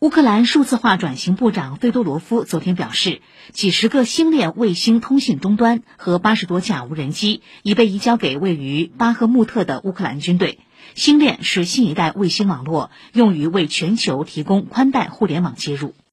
[0.00, 3.20] 乌克兰数字化转型部长费多罗夫昨天表示
[3.52, 10.60] 几十个星链卫星通信终端和八十多架无人机已被移交给位于巴赫穆特的乌克兰军队。
[10.94, 15.94] 星链是新一代卫星网络用于为全球提供宽带互联网接入。